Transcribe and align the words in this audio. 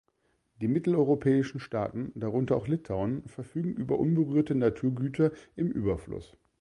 Die 0.61 0.67
mitteleuropäischen 0.67 1.59
Staaten, 1.59 2.11
darunter 2.15 2.55
auch 2.57 2.67
Litauen, 2.67 3.21
verfügen 3.27 3.75
über 3.75 3.99
unberührte 3.99 4.55
Naturgüter 4.55 5.31
im 5.55 5.69
Überfluss. 5.71 6.35